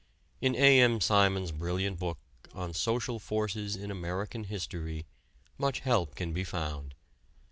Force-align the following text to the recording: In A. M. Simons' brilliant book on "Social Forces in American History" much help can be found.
In 0.41 0.55
A. 0.55 0.79
M. 0.81 0.99
Simons' 0.99 1.51
brilliant 1.51 1.99
book 1.99 2.17
on 2.55 2.73
"Social 2.73 3.19
Forces 3.19 3.75
in 3.75 3.91
American 3.91 4.45
History" 4.45 5.05
much 5.59 5.81
help 5.81 6.15
can 6.15 6.33
be 6.33 6.43
found. 6.43 6.95